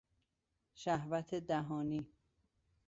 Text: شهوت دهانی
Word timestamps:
شهوت 0.73 1.35
دهانی 1.35 2.07